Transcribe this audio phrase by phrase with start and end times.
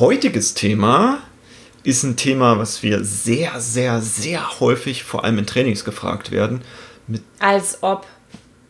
[0.00, 1.22] heutiges Thema
[1.82, 6.62] ist ein Thema, was wir sehr, sehr, sehr häufig, vor allem in Trainings, gefragt werden.
[7.06, 8.06] Mit Als ob.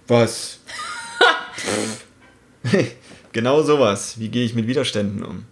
[0.06, 0.60] was?
[3.32, 4.18] genau sowas.
[4.18, 5.44] Wie gehe ich mit Widerständen um?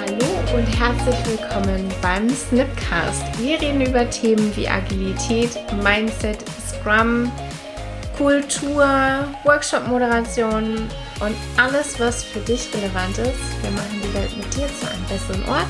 [0.00, 3.38] Hallo und herzlich willkommen beim Snipcast.
[3.38, 6.38] Wir reden über Themen wie Agilität, Mindset,
[6.82, 7.30] Scrum,
[8.16, 8.84] Kultur,
[9.44, 10.88] Workshop-Moderation
[11.20, 13.62] und alles, was für dich relevant ist.
[13.62, 15.68] Wir machen die Welt mit dir zu einem besseren Ort.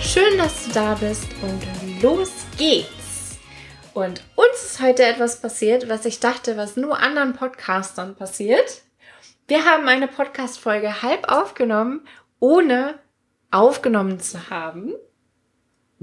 [0.00, 3.40] Schön, dass du da bist und los geht's.
[3.92, 8.82] Und uns ist heute etwas passiert, was ich dachte, was nur anderen Podcastern passiert.
[9.48, 12.06] Wir haben eine Podcast-Folge halb aufgenommen,
[12.38, 13.00] ohne
[13.50, 14.94] aufgenommen zu haben.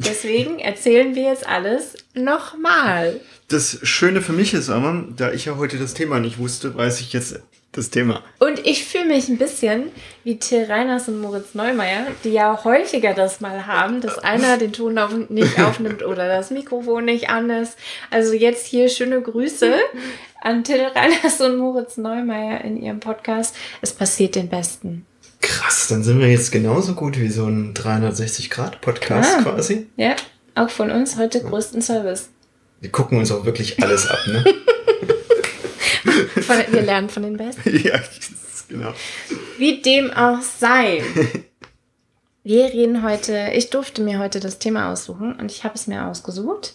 [0.06, 3.20] Deswegen erzählen wir jetzt alles nochmal.
[3.50, 7.02] Das Schöne für mich ist aber, da ich ja heute das Thema nicht wusste, weiß
[7.02, 7.42] ich jetzt
[7.74, 8.24] das Thema.
[8.40, 9.92] Und ich fühle mich ein bisschen
[10.24, 14.74] wie Till Reiners und Moritz Neumeier, die ja häufiger das mal haben, dass einer den
[14.74, 17.78] Ton auf, nicht aufnimmt oder das Mikrofon nicht an ist.
[18.10, 19.76] Also jetzt hier schöne Grüße
[20.42, 23.56] an Till Reiners und Moritz Neumeier in ihrem Podcast.
[23.82, 25.06] Es passiert den Besten.
[25.60, 29.42] Krass, dann sind wir jetzt genauso gut wie so ein 360-Grad-Podcast Ah.
[29.42, 29.88] quasi.
[29.98, 30.16] Ja,
[30.56, 32.30] auch von uns heute größten Service.
[32.80, 34.46] Wir gucken uns auch wirklich alles ab, ne?
[36.42, 37.78] Von, wir lernen von den Besten.
[37.84, 38.00] ja,
[38.70, 38.94] genau.
[39.58, 41.04] Wie dem auch sei.
[42.46, 46.06] Wir reden heute, ich durfte mir heute das Thema aussuchen und ich habe es mir
[46.06, 46.74] ausgesucht.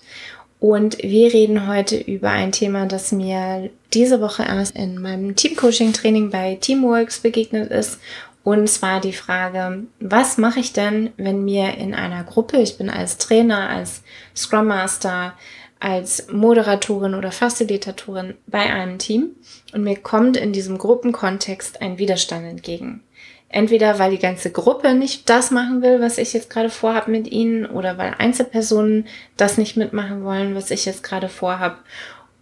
[0.61, 6.29] Und wir reden heute über ein Thema, das mir diese Woche erst in meinem Teamcoaching-Training
[6.31, 7.99] bei Teamworks begegnet ist.
[8.45, 12.91] Und zwar die Frage, was mache ich denn, wenn mir in einer Gruppe, ich bin
[12.91, 14.03] als Trainer, als
[14.37, 15.33] Scrum Master,
[15.81, 19.31] als Moderatorin oder Facilitatorin bei einem Team
[19.73, 23.03] und mir kommt in diesem Gruppenkontext ein Widerstand entgegen.
[23.49, 27.31] Entweder weil die ganze Gruppe nicht das machen will, was ich jetzt gerade vorhab mit
[27.31, 29.07] ihnen, oder weil Einzelpersonen
[29.37, 31.79] das nicht mitmachen wollen, was ich jetzt gerade vorhab,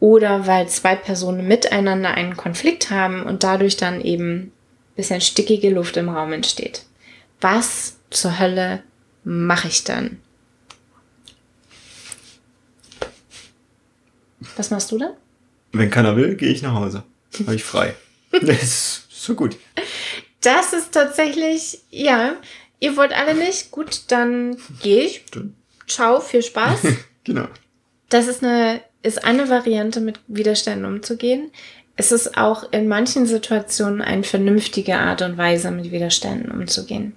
[0.01, 4.53] oder weil zwei Personen miteinander einen Konflikt haben und dadurch dann eben
[4.97, 6.85] bisschen stickige Luft im Raum entsteht.
[7.41, 8.83] Was zur Hölle
[9.25, 10.21] mache ich dann?
[14.57, 15.17] Was machst du da?
[15.73, 17.05] Wenn keiner will, gehe ich nach Hause.
[17.41, 17.95] Habe ich frei.
[18.41, 19.59] Das ist so gut.
[20.41, 22.35] Das ist tatsächlich, ja,
[22.81, 23.71] ihr wollt alle nicht.
[23.71, 25.25] Gut, dann gehe ich.
[25.87, 26.81] Ciao, viel Spaß.
[27.25, 27.47] Genau.
[28.09, 31.53] Das ist eine, ist eine Variante, mit Widerständen umzugehen.
[31.97, 37.15] Es ist auch in manchen Situationen eine vernünftige Art und Weise, mit Widerständen umzugehen.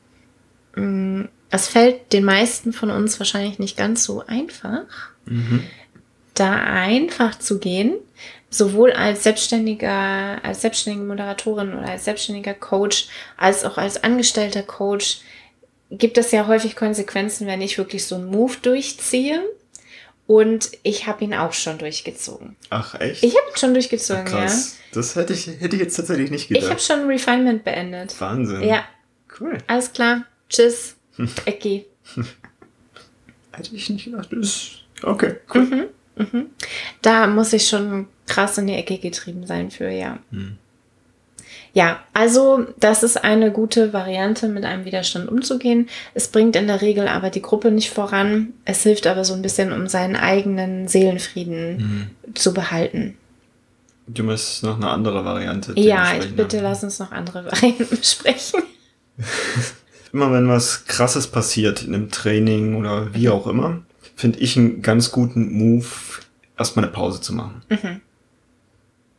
[0.75, 4.83] Mm, Es fällt den meisten von uns wahrscheinlich nicht ganz so einfach,
[6.33, 7.93] da einfach zu gehen,
[8.49, 15.21] sowohl als selbstständiger, als selbstständige Moderatorin oder als selbstständiger Coach, als auch als angestellter Coach,
[15.91, 19.41] gibt es ja häufig Konsequenzen, wenn ich wirklich so einen Move durchziehe.
[20.27, 22.55] Und ich habe ihn auch schon durchgezogen.
[22.71, 23.23] Ach, echt?
[23.23, 24.77] Ich habe ihn schon durchgezogen, Krass.
[24.91, 26.57] Das hätte ich, hätte ich jetzt tatsächlich nicht ja.
[26.57, 26.87] Ich habe gedacht.
[26.87, 28.19] schon Refinement beendet.
[28.19, 28.63] Wahnsinn.
[28.63, 28.85] Ja,
[29.39, 29.57] Cool.
[29.67, 30.25] alles klar.
[30.49, 30.95] Tschüss.
[31.45, 31.85] Ecki.
[33.51, 34.29] Hätte ich nicht gedacht.
[34.31, 34.71] Das ist
[35.03, 35.89] okay, cool.
[37.01, 40.19] Da muss ich schon krass in die Ecke getrieben sein für, ja.
[41.75, 45.89] Ja, also das ist eine gute Variante, mit einem Widerstand umzugehen.
[46.13, 48.53] Es bringt in der Regel aber die Gruppe nicht voran.
[48.63, 53.17] Es hilft aber so ein bisschen, um seinen eigenen Seelenfrieden zu behalten.
[54.07, 55.73] Du musst noch eine andere Variante.
[55.75, 58.63] Ja, ich bitte lass uns noch andere Varianten besprechen.
[60.13, 63.81] Immer wenn was Krasses passiert in einem Training oder wie auch immer,
[64.15, 65.87] finde ich einen ganz guten Move,
[66.57, 67.63] erstmal eine Pause zu machen.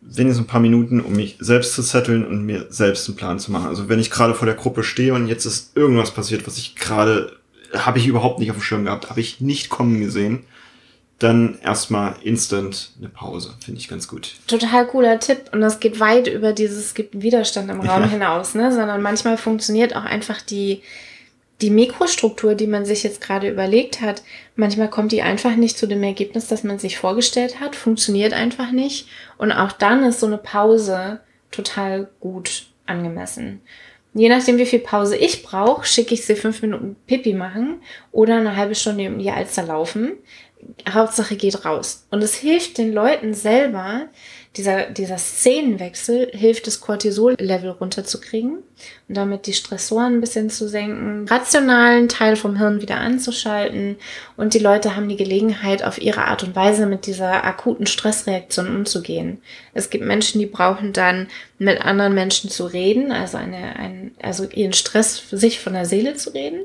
[0.08, 3.50] Wenigstens ein paar Minuten, um mich selbst zu setteln und mir selbst einen Plan zu
[3.50, 3.66] machen.
[3.66, 6.76] Also wenn ich gerade vor der Gruppe stehe und jetzt ist irgendwas passiert, was ich
[6.76, 7.36] gerade,
[7.74, 10.44] habe ich überhaupt nicht auf dem Schirm gehabt, habe ich nicht kommen gesehen,
[11.18, 13.54] dann erstmal instant eine Pause.
[13.64, 14.34] Finde ich ganz gut.
[14.46, 15.50] Total cooler Tipp.
[15.52, 18.08] Und das geht weit über dieses, es gibt einen Widerstand im Raum Ja.
[18.08, 18.70] hinaus, ne?
[18.70, 20.82] Sondern manchmal funktioniert auch einfach die,
[21.62, 24.22] die Mikrostruktur, die man sich jetzt gerade überlegt hat.
[24.56, 28.72] Manchmal kommt die einfach nicht zu dem Ergebnis, das man sich vorgestellt hat, funktioniert einfach
[28.72, 29.08] nicht.
[29.38, 31.20] Und auch dann ist so eine Pause
[31.50, 33.62] total gut angemessen.
[34.12, 37.82] Je nachdem, wie viel Pause ich brauche, schicke ich sie fünf Minuten Pipi machen
[38.12, 40.12] oder eine halbe Stunde um die Alster laufen.
[40.88, 42.06] Hauptsache geht raus.
[42.10, 44.08] Und es hilft den Leuten selber,
[44.56, 48.58] dieser, dieser Szenenwechsel hilft das Cortisol-Level runterzukriegen
[49.08, 53.96] und damit die Stressoren ein bisschen zu senken, rationalen Teil vom Hirn wieder anzuschalten
[54.36, 58.74] und die Leute haben die Gelegenheit, auf ihre Art und Weise mit dieser akuten Stressreaktion
[58.74, 59.42] umzugehen.
[59.74, 64.44] Es gibt Menschen, die brauchen dann mit anderen Menschen zu reden, also eine, ein, also
[64.44, 66.60] ihren Stress für sich von der Seele zu reden.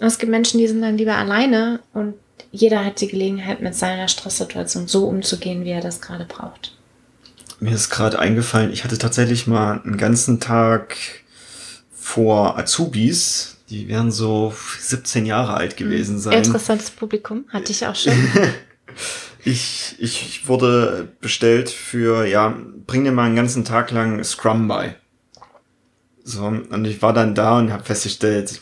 [0.00, 2.14] Und es gibt Menschen, die sind dann lieber alleine und
[2.50, 6.72] jeder hat die Gelegenheit, mit seiner Stresssituation so umzugehen, wie er das gerade braucht.
[7.62, 10.96] Mir ist gerade eingefallen, ich hatte tatsächlich mal einen ganzen Tag
[11.92, 16.38] vor Azubis, die werden so 17 Jahre alt gewesen sein.
[16.38, 18.14] Interessantes Publikum, hatte ich auch schon.
[19.44, 22.52] ich, ich wurde bestellt für, ja,
[22.84, 24.96] bring dir mal einen ganzen Tag lang Scrum bei.
[26.24, 28.60] So, und ich war dann da und habe festgestellt,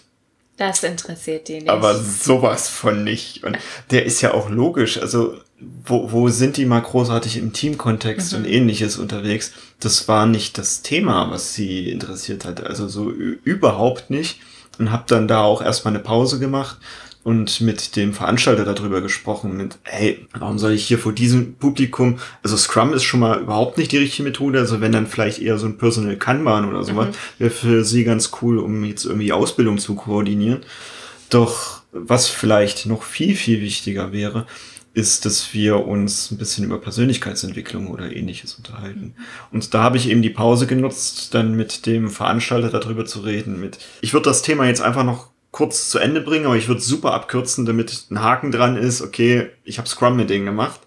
[0.61, 1.71] das interessiert die nicht.
[1.71, 3.45] Aber sowas von nicht.
[3.45, 3.59] Und
[3.91, 5.01] der ist ja auch logisch.
[5.01, 8.39] Also, wo, wo sind die mal großartig im Teamkontext mhm.
[8.39, 9.53] und ähnliches unterwegs?
[9.81, 12.67] Das war nicht das Thema, was sie interessiert hatte.
[12.67, 14.41] Also so überhaupt nicht.
[14.79, 16.77] Und habe dann da auch erstmal eine Pause gemacht
[17.23, 22.19] und mit dem Veranstalter darüber gesprochen, mit, hey, warum soll ich hier vor diesem Publikum,
[22.43, 25.59] also Scrum ist schon mal überhaupt nicht die richtige Methode, also wenn dann vielleicht eher
[25.59, 27.15] so ein Personal Kanban oder sowas, mhm.
[27.39, 30.61] wäre für sie ganz cool, um jetzt irgendwie Ausbildung zu koordinieren.
[31.29, 34.47] Doch was vielleicht noch viel, viel wichtiger wäre,
[34.93, 39.15] ist, dass wir uns ein bisschen über Persönlichkeitsentwicklung oder ähnliches unterhalten.
[39.17, 39.25] Mhm.
[39.53, 43.61] Und da habe ich eben die Pause genutzt, dann mit dem Veranstalter darüber zu reden.
[43.61, 46.81] Mit ich würde das Thema jetzt einfach noch kurz zu Ende bringen, aber ich würde
[46.81, 50.81] super abkürzen, damit ein Haken dran ist, okay, ich habe Scrum mit denen gemacht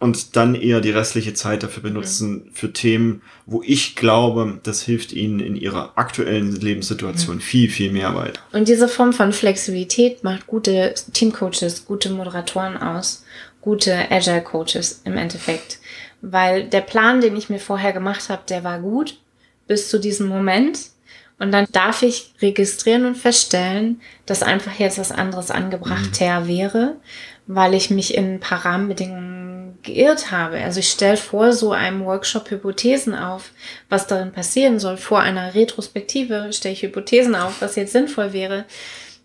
[0.00, 2.50] und dann eher die restliche Zeit dafür benutzen mhm.
[2.52, 7.40] für Themen, wo ich glaube, das hilft ihnen in ihrer aktuellen Lebenssituation mhm.
[7.40, 8.40] viel, viel mehr weiter.
[8.52, 13.24] Und diese Form von Flexibilität macht gute Teamcoaches, gute Moderatoren aus,
[13.60, 15.78] gute Agile Coaches im Endeffekt.
[16.20, 19.18] Weil der Plan, den ich mir vorher gemacht habe, der war gut
[19.66, 20.78] bis zu diesem Moment.
[21.38, 26.48] Und dann darf ich registrieren und feststellen, dass einfach jetzt was anderes angebrachter mhm.
[26.48, 26.96] wäre,
[27.46, 30.58] weil ich mich in ein paar Rahmenbedingungen geirrt habe.
[30.58, 33.52] Also ich stelle vor so einem Workshop Hypothesen auf,
[33.88, 34.96] was darin passieren soll.
[34.96, 38.64] Vor einer Retrospektive stelle ich Hypothesen auf, was jetzt sinnvoll wäre.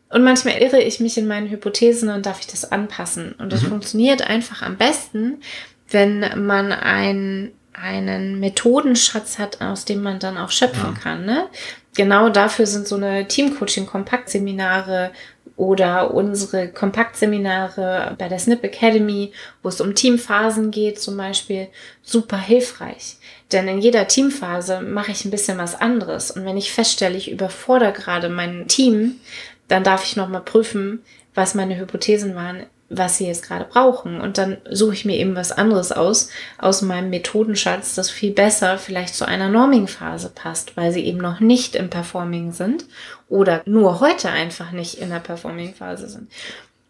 [0.09, 3.33] Und manchmal irre ich mich in meinen Hypothesen und darf ich das anpassen.
[3.39, 3.69] Und das mhm.
[3.69, 5.41] funktioniert einfach am besten,
[5.89, 11.01] wenn man ein einen Methodenschatz hat, aus dem man dann auch schöpfen ja.
[11.01, 11.25] kann.
[11.25, 11.47] Ne?
[11.95, 15.11] Genau dafür sind so eine Teamcoaching-Kompaktseminare
[15.55, 21.67] oder unsere Kompaktseminare bei der Snip Academy, wo es um Teamphasen geht zum Beispiel,
[22.01, 23.17] super hilfreich.
[23.51, 26.31] Denn in jeder Teamphase mache ich ein bisschen was anderes.
[26.31, 29.19] Und wenn ich feststelle, ich überfordere gerade mein Team,
[29.67, 31.03] dann darf ich nochmal prüfen,
[31.35, 34.21] was meine Hypothesen waren was sie jetzt gerade brauchen.
[34.21, 38.77] Und dann suche ich mir eben was anderes aus, aus meinem Methodenschatz, das viel besser
[38.77, 42.85] vielleicht zu einer Norming-Phase passt, weil sie eben noch nicht im Performing sind
[43.29, 46.29] oder nur heute einfach nicht in der Performing-Phase sind.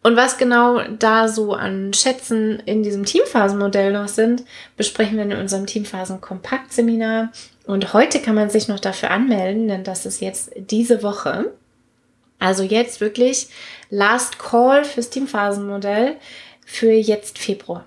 [0.04, 4.44] Und was genau da so an Schätzen in diesem Teamphasenmodell noch sind,
[4.76, 7.32] besprechen wir in unserem Teamphasen-Kompakt-Seminar.
[7.66, 11.54] Und heute kann man sich noch dafür anmelden, denn das ist jetzt diese Woche.
[12.44, 13.48] Also jetzt wirklich
[13.90, 16.18] Last Call fürs Teamphasenmodell
[16.66, 17.86] für jetzt Februar.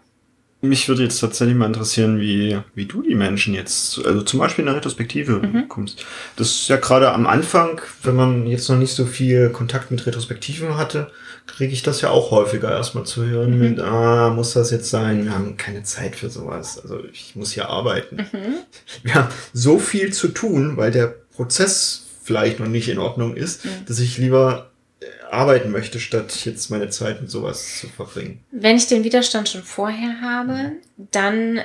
[0.62, 4.62] Mich würde jetzt tatsächlich mal interessieren, wie, wie du die Menschen jetzt, also zum Beispiel
[4.62, 5.68] in der Retrospektive mhm.
[5.68, 6.06] kommst.
[6.36, 10.06] Das ist ja gerade am Anfang, wenn man jetzt noch nicht so viel Kontakt mit
[10.06, 11.10] Retrospektiven hatte,
[11.46, 13.58] kriege ich das ja auch häufiger erstmal zu hören mhm.
[13.58, 15.26] mit, ah, muss das jetzt sein?
[15.26, 16.80] Wir haben keine Zeit für sowas.
[16.82, 18.16] Also ich muss hier arbeiten.
[18.32, 18.54] Mhm.
[19.02, 23.64] Wir haben so viel zu tun, weil der Prozess vielleicht noch nicht in Ordnung ist,
[23.64, 23.86] mhm.
[23.86, 28.40] dass ich lieber äh, arbeiten möchte, statt jetzt meine Zeit mit sowas zu verbringen.
[28.50, 31.60] Wenn ich den Widerstand schon vorher habe, dann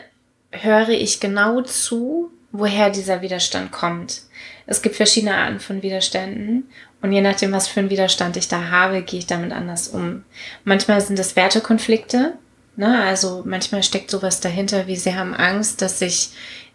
[0.51, 4.23] höre ich genau zu, woher dieser Widerstand kommt.
[4.67, 6.69] Es gibt verschiedene Arten von Widerständen
[7.01, 10.23] und je nachdem, was für einen Widerstand ich da habe, gehe ich damit anders um.
[10.63, 12.33] Manchmal sind es Wertekonflikte,
[12.75, 13.03] ne?
[13.03, 16.29] also manchmal steckt sowas dahinter, wie sie haben Angst, dass ich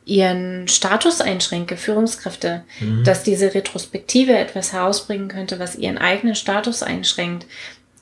[0.06, 3.02] ihren Status einschränke, Führungskräfte, mhm.
[3.02, 7.46] dass diese Retrospektive etwas herausbringen könnte, was ihren eigenen Status einschränkt.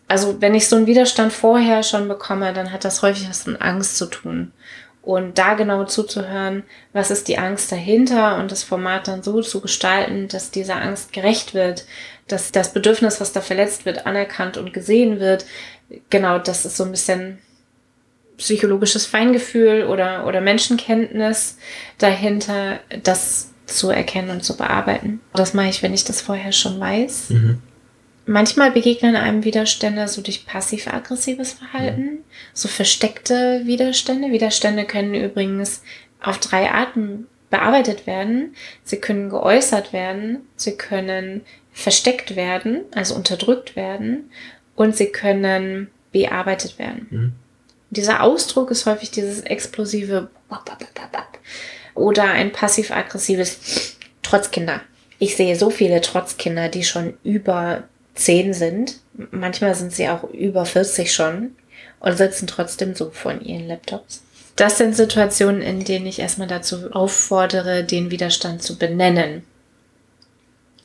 [0.06, 3.60] Also wenn ich so einen Widerstand vorher schon bekomme, dann hat das häufig was mit
[3.62, 4.52] Angst zu tun.
[5.00, 9.60] Und da genau zuzuhören, was ist die Angst dahinter und das Format dann so zu
[9.62, 11.86] gestalten, dass dieser Angst gerecht wird,
[12.28, 15.46] dass das Bedürfnis, was da verletzt wird, anerkannt und gesehen wird.
[16.10, 17.38] Genau, das ist so ein bisschen
[18.36, 21.58] psychologisches Feingefühl oder, oder Menschenkenntnis
[21.98, 25.20] dahinter, das zu erkennen und zu bearbeiten.
[25.32, 27.30] Das mache ich, wenn ich das vorher schon weiß.
[27.30, 27.62] Mhm.
[28.26, 32.18] manchmal begegnen einem Widerstände so durch passiv-aggressives Verhalten, mhm.
[32.52, 34.30] so versteckte Widerstände.
[34.30, 35.82] Widerstände können übrigens
[36.20, 38.54] auf drei Arten bearbeitet werden.
[38.82, 44.30] Sie können geäußert werden, sie können versteckt werden, also unterdrückt werden
[44.74, 47.06] und sie können bearbeitet werden.
[47.10, 47.32] Mhm.
[47.94, 50.28] Dieser Ausdruck ist häufig dieses explosive
[51.94, 54.80] oder ein passiv-aggressives Trotzkinder.
[55.18, 57.84] Ich sehe so viele Trotzkinder, die schon über
[58.14, 59.00] 10 sind.
[59.30, 61.54] Manchmal sind sie auch über 40 schon
[62.00, 64.22] und sitzen trotzdem so vor ihren Laptops.
[64.56, 69.44] Das sind Situationen, in denen ich erstmal dazu auffordere, den Widerstand zu benennen.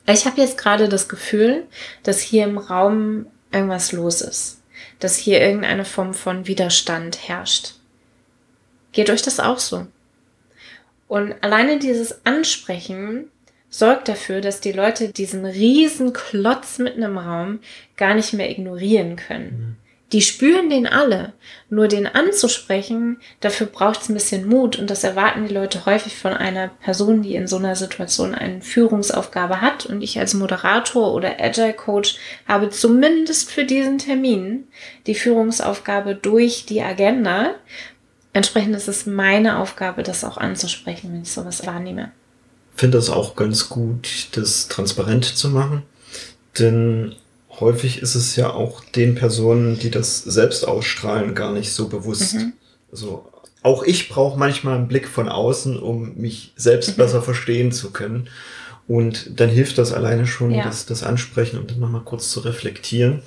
[0.08, 1.66] Ich habe jetzt gerade das Gefühl,
[2.04, 4.59] dass hier im Raum irgendwas los ist,
[5.00, 7.74] dass hier irgendeine Form von Widerstand herrscht.
[8.92, 9.88] Geht euch das auch so?
[11.08, 13.32] Und alleine dieses Ansprechen
[13.70, 17.60] sorgt dafür, dass die Leute diesen riesen Klotz mitten im Raum
[17.98, 19.78] gar nicht mehr ignorieren können.
[19.80, 19.89] Mhm.
[20.12, 21.34] Die spüren den alle.
[21.70, 26.16] Nur den anzusprechen, dafür braucht es ein bisschen Mut und das erwarten die Leute häufig
[26.16, 29.86] von einer Person, die in so einer Situation eine Führungsaufgabe hat.
[29.86, 32.16] Und ich als Moderator oder Agile Coach
[32.48, 34.68] habe zumindest für diesen Termin
[35.06, 37.52] die Führungsaufgabe durch die Agenda.
[38.34, 42.12] Entsprechend ist es meine Aufgabe, das auch anzusprechen, wenn ich sowas wahrnehme.
[42.74, 45.84] Ich finde das auch ganz gut, das transparent zu machen.
[46.58, 47.16] Denn
[47.60, 52.36] häufig ist es ja auch den Personen, die das selbst ausstrahlen, gar nicht so bewusst.
[52.36, 52.54] Mhm.
[52.92, 53.30] Also
[53.62, 56.96] auch ich brauche manchmal einen Blick von außen, um mich selbst mhm.
[56.96, 58.30] besser verstehen zu können.
[58.88, 60.64] Und dann hilft das alleine schon, ja.
[60.64, 63.22] das, das Ansprechen und dann nochmal kurz zu reflektieren.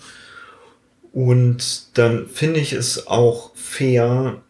[1.13, 4.43] Und dann finde ich es auch fair,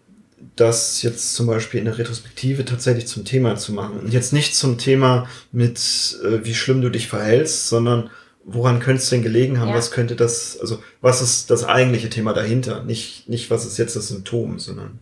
[0.57, 4.01] das jetzt zum Beispiel in der Retrospektive tatsächlich zum Thema zu machen.
[4.01, 5.79] Und jetzt nicht zum Thema mit,
[6.25, 8.11] äh, wie schlimm du dich verhältst, sondern
[8.45, 9.71] woran könnte es denn gelegen haben?
[9.71, 9.75] Ja.
[9.75, 12.83] Was könnte das, also was ist das eigentliche Thema dahinter?
[12.83, 14.99] Nicht, nicht was ist jetzt das Symptom, sondern.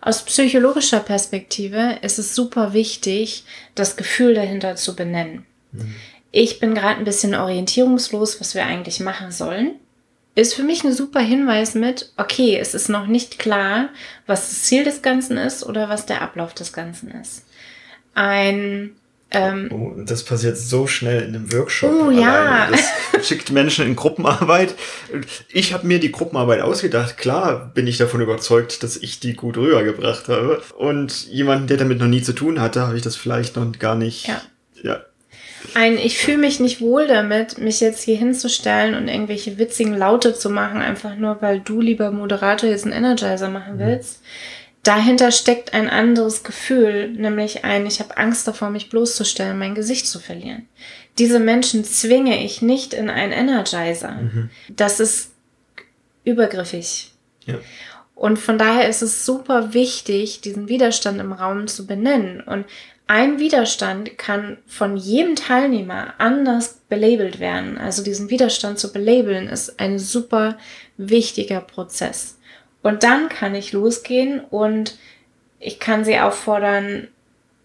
[0.00, 5.44] Aus psychologischer Perspektive ist es super wichtig, das Gefühl dahinter zu benennen.
[5.72, 5.94] Mhm.
[6.32, 9.74] Ich bin gerade ein bisschen orientierungslos, was wir eigentlich machen sollen.
[10.36, 13.88] Ist für mich ein super Hinweis mit, okay, es ist noch nicht klar,
[14.26, 17.44] was das Ziel des Ganzen ist oder was der Ablauf des Ganzen ist.
[18.14, 18.92] Ein
[19.32, 21.92] ähm, oh, das passiert so schnell in einem Workshop.
[21.92, 22.68] Oh ja.
[23.12, 24.74] Das schickt Menschen in Gruppenarbeit.
[25.52, 27.16] Ich habe mir die Gruppenarbeit ausgedacht.
[27.16, 30.62] Klar bin ich davon überzeugt, dass ich die gut rübergebracht habe.
[30.76, 33.94] Und jemanden, der damit noch nie zu tun hatte, habe ich das vielleicht noch gar
[33.94, 34.26] nicht.
[34.26, 34.42] Ja.
[34.82, 35.00] ja.
[35.74, 40.34] Ein, ich fühle mich nicht wohl damit, mich jetzt hier hinzustellen und irgendwelche witzigen Laute
[40.34, 43.80] zu machen, einfach nur weil du, lieber Moderator, jetzt einen Energizer machen mhm.
[43.80, 44.22] willst.
[44.22, 49.74] Mhm dahinter steckt ein anderes Gefühl, nämlich ein, ich habe Angst davor, mich bloßzustellen, mein
[49.74, 50.68] Gesicht zu verlieren.
[51.18, 54.12] Diese Menschen zwinge ich nicht in einen Energizer.
[54.12, 54.50] Mhm.
[54.68, 55.32] Das ist
[56.24, 57.12] übergriffig.
[57.44, 57.58] Ja.
[58.14, 62.42] Und von daher ist es super wichtig, diesen Widerstand im Raum zu benennen.
[62.42, 62.66] Und
[63.06, 67.78] ein Widerstand kann von jedem Teilnehmer anders belabelt werden.
[67.78, 70.58] Also diesen Widerstand zu belabeln ist ein super
[70.96, 72.38] wichtiger Prozess.
[72.82, 74.96] Und dann kann ich losgehen und
[75.58, 77.08] ich kann sie auffordern,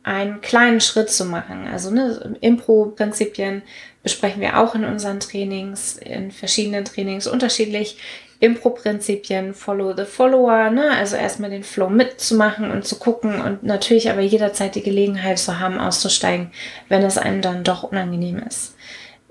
[0.04, 1.68] einen kleinen Schritt zu machen.
[1.68, 3.64] Also ne, Impro-Prinzipien
[4.04, 7.98] besprechen wir auch in unseren Trainings, in verschiedenen Trainings unterschiedlich.
[8.40, 10.92] Impro-Prinzipien, Follow the Follower, ne?
[10.92, 15.60] also erstmal den Flow mitzumachen und zu gucken und natürlich aber jederzeit die Gelegenheit zu
[15.60, 16.52] haben, auszusteigen,
[16.90, 18.75] wenn es einem dann doch unangenehm ist.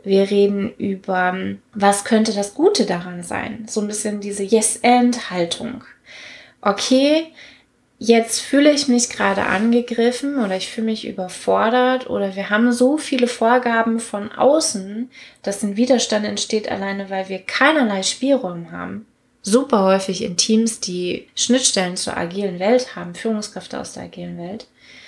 [0.05, 1.35] Wir reden über,
[1.73, 3.67] was könnte das Gute daran sein?
[3.69, 5.83] So ein bisschen diese Yes-and-Haltung.
[6.61, 7.33] Okay,
[7.99, 12.99] jetzt fühle ich mich gerade angegriffen oder ich fühle mich überfordert oder wir haben so
[12.99, 15.11] viele Vorgaben von außen,
[15.43, 19.07] dass ein Widerstand entsteht alleine, weil wir keinerlei Spielraum haben.
[19.41, 24.67] Super häufig in Teams, die Schnittstellen zur agilen Welt haben, Führungskräfte aus der agilen Welt,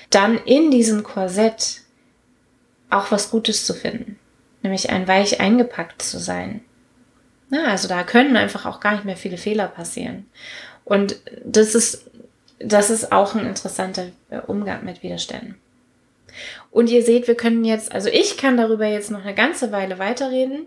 [0.09, 1.83] dann in diesem Korsett
[2.89, 4.19] auch was Gutes zu finden
[4.67, 6.61] nämlich ein weich eingepackt zu sein.
[7.51, 10.27] Ja, also da können einfach auch gar nicht mehr viele Fehler passieren.
[10.85, 12.11] Und das ist,
[12.59, 15.55] das ist auch ein interessanter äh, Umgang mit Widerständen.
[16.71, 19.99] Und ihr seht, wir können jetzt, also ich kann darüber jetzt noch eine ganze Weile
[19.99, 20.67] weiterreden,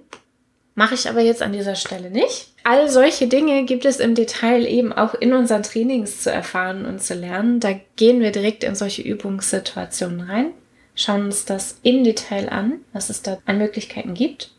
[0.74, 2.54] mache ich aber jetzt an dieser Stelle nicht.
[2.64, 7.04] All solche Dinge gibt es im Detail eben auch in unseren Trainings zu erfahren und
[7.04, 7.60] zu lernen.
[7.60, 10.54] Da gehen wir direkt in solche Übungssituationen rein
[11.00, 14.52] schauen uns das im Detail an, was es da an Möglichkeiten gibt.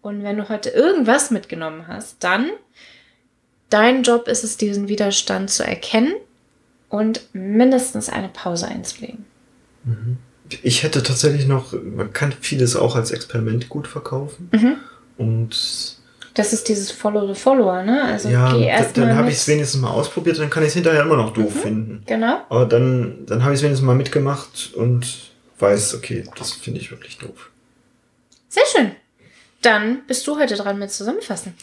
[0.00, 2.48] Und wenn du heute irgendwas mitgenommen hast, dann
[3.68, 6.14] dein Job ist es, diesen Widerstand zu erkennen
[6.88, 9.26] und mindestens eine Pause einzulegen.
[9.84, 10.16] Mhm.
[10.62, 14.48] Ich hätte tatsächlich noch, man kann vieles auch als Experiment gut verkaufen.
[14.52, 14.76] Mhm.
[15.18, 15.98] Und
[16.34, 18.04] das ist dieses Follow the Follower, ne?
[18.04, 20.74] Also ja, geh erst dann habe ich es wenigstens mal ausprobiert, dann kann ich es
[20.74, 21.58] hinterher immer noch doof Mhm.
[21.58, 22.02] finden.
[22.06, 22.40] Genau.
[22.48, 25.33] Aber dann, dann habe ich es wenigstens mal mitgemacht und
[25.64, 27.50] weiß, okay, das finde ich wirklich doof.
[28.48, 28.92] Sehr schön.
[29.62, 31.54] Dann bist du heute dran mit Zusammenfassen.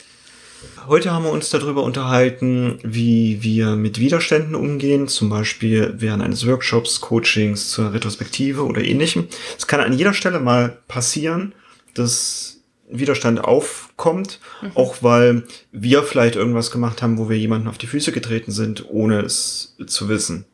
[0.87, 6.45] Heute haben wir uns darüber unterhalten, wie wir mit Widerständen umgehen, zum Beispiel während eines
[6.45, 9.27] Workshops, Coachings zur Retrospektive oder ähnlichem.
[9.57, 11.53] Es kann an jeder Stelle mal passieren,
[11.93, 14.39] dass Widerstand aufkommt,
[14.75, 18.89] auch weil wir vielleicht irgendwas gemacht haben, wo wir jemanden auf die Füße getreten sind,
[18.89, 20.45] ohne es zu wissen.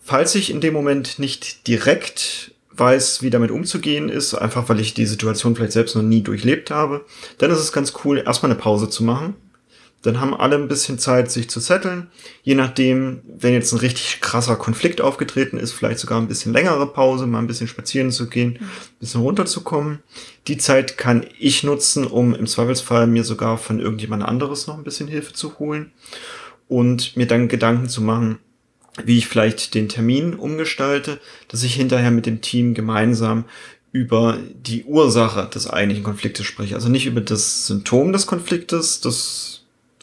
[0.00, 4.94] Falls ich in dem Moment nicht direkt weiß, wie damit umzugehen ist, einfach weil ich
[4.94, 7.04] die Situation vielleicht selbst noch nie durchlebt habe,
[7.38, 9.34] dann ist es ganz cool, erstmal eine Pause zu machen.
[10.02, 12.08] Dann haben alle ein bisschen Zeit, sich zu setteln.
[12.42, 16.88] Je nachdem, wenn jetzt ein richtig krasser Konflikt aufgetreten ist, vielleicht sogar ein bisschen längere
[16.88, 20.00] Pause, mal ein bisschen spazieren zu gehen, ein bisschen runterzukommen.
[20.48, 24.84] Die Zeit kann ich nutzen, um im Zweifelsfall mir sogar von irgendjemand anderes noch ein
[24.84, 25.92] bisschen Hilfe zu holen
[26.66, 28.38] und mir dann Gedanken zu machen,
[29.04, 31.18] wie ich vielleicht den Termin umgestalte,
[31.48, 33.44] dass ich hinterher mit dem Team gemeinsam
[33.90, 36.74] über die Ursache des eigentlichen Konfliktes spreche.
[36.74, 39.60] Also nicht über das Symptom des Konfliktes, das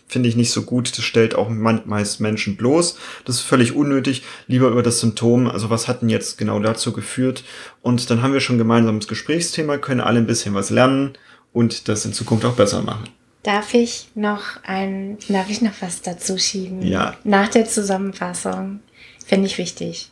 [0.08, 4.24] finde ich nicht so gut, das stellt auch meist Menschen bloß, das ist völlig unnötig,
[4.48, 7.44] lieber über das Symptom, also was hat denn jetzt genau dazu geführt
[7.84, 11.14] und dann haben wir schon gemeinsames Gesprächsthema, können alle ein bisschen was lernen
[11.54, 13.08] und das in Zukunft auch besser machen.
[13.44, 16.82] Darf ich noch ein, darf ich noch was dazu schieben?
[16.82, 17.16] Ja.
[17.24, 18.82] Nach der Zusammenfassung
[19.26, 20.12] finde ich wichtig.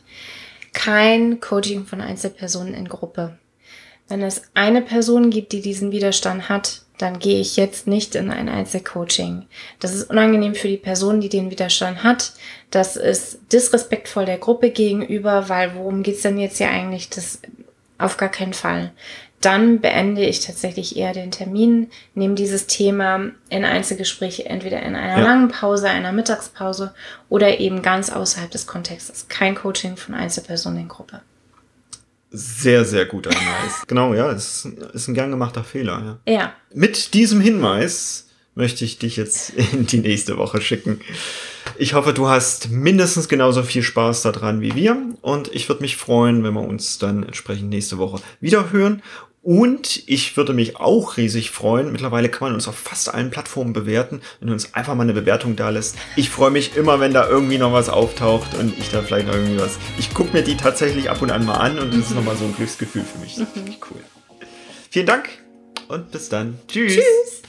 [0.72, 3.38] Kein Coaching von Einzelpersonen in Gruppe.
[4.08, 8.30] Wenn es eine Person gibt, die diesen Widerstand hat, dann gehe ich jetzt nicht in
[8.30, 9.46] ein Einzelcoaching.
[9.78, 12.32] Das ist unangenehm für die Person, die den Widerstand hat.
[12.70, 17.08] Das ist disrespektvoll der Gruppe gegenüber, weil worum geht's denn jetzt hier eigentlich?
[17.08, 17.40] Das
[17.98, 18.92] auf gar keinen Fall.
[19.40, 25.18] Dann beende ich tatsächlich eher den Termin, nehme dieses Thema in Einzelgespräche entweder in einer
[25.20, 25.24] Ja.
[25.24, 26.92] langen Pause, einer Mittagspause
[27.28, 29.26] oder eben ganz außerhalb des Kontextes.
[29.28, 31.20] Kein Coaching von Einzelpersonen in Gruppe.
[32.30, 33.82] Sehr, sehr guter Hinweis.
[33.86, 36.18] genau, ja, es ist, ist ein gern gemachter Fehler.
[36.26, 36.32] Ja.
[36.34, 41.00] Ja, Mit diesem Hinweis möchte ich dich jetzt in die nächste Woche schicken.
[41.78, 45.96] Ich hoffe, du hast mindestens genauso viel Spaß daran wie wir und ich würde mich
[45.96, 49.02] freuen, wenn wir uns dann entsprechend nächste Woche wieder hören.
[49.42, 51.92] Und ich würde mich auch riesig freuen.
[51.92, 55.14] Mittlerweile kann man uns auf fast allen Plattformen bewerten, wenn du uns einfach mal eine
[55.14, 55.96] Bewertung da lässt.
[56.16, 59.34] Ich freue mich immer, wenn da irgendwie noch was auftaucht und ich da vielleicht noch
[59.34, 59.78] irgendwie was.
[59.98, 62.44] Ich gucke mir die tatsächlich ab und an mal an und das ist nochmal so
[62.44, 63.38] ein Glücksgefühl für mich.
[63.90, 64.00] Cool.
[64.90, 65.28] Vielen Dank
[65.88, 66.58] und bis dann.
[66.66, 66.94] Tschüss.
[66.94, 67.42] tschüss.